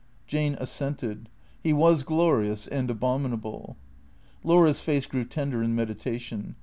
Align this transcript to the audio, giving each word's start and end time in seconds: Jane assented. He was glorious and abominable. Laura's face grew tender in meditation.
Jane 0.25 0.57
assented. 0.59 1.29
He 1.61 1.73
was 1.73 2.01
glorious 2.01 2.65
and 2.65 2.89
abominable. 2.89 3.77
Laura's 4.43 4.81
face 4.81 5.05
grew 5.05 5.25
tender 5.25 5.61
in 5.61 5.75
meditation. 5.75 6.55